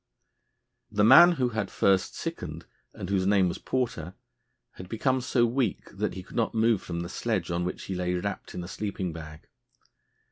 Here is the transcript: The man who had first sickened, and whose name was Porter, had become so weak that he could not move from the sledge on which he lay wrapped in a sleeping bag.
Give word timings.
The 0.89 1.03
man 1.03 1.33
who 1.33 1.49
had 1.49 1.69
first 1.69 2.15
sickened, 2.15 2.65
and 2.91 3.07
whose 3.07 3.27
name 3.27 3.47
was 3.47 3.59
Porter, 3.59 4.15
had 4.71 4.89
become 4.89 5.21
so 5.21 5.45
weak 5.45 5.95
that 5.95 6.15
he 6.15 6.23
could 6.23 6.35
not 6.35 6.55
move 6.55 6.81
from 6.81 7.01
the 7.01 7.07
sledge 7.07 7.51
on 7.51 7.65
which 7.65 7.83
he 7.83 7.93
lay 7.93 8.15
wrapped 8.15 8.55
in 8.55 8.63
a 8.63 8.67
sleeping 8.67 9.13
bag. 9.13 9.47